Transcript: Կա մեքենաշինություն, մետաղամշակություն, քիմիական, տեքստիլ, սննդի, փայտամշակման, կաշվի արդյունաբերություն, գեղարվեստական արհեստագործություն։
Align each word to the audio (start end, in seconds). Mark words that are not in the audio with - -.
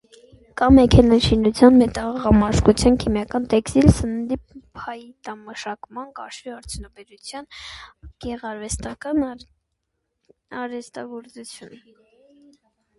Կա 0.59 0.67
մեքենաշինություն, 0.75 1.75
մետաղամշակություն, 1.81 2.95
քիմիական, 3.03 3.45
տեքստիլ, 3.51 3.89
սննդի, 3.97 4.37
փայտամշակման, 4.79 6.09
կաշվի 6.21 6.55
արդյունաբերություն, 6.55 7.51
գեղարվեստական 8.27 9.21
արհեստագործություն։ 10.65 11.79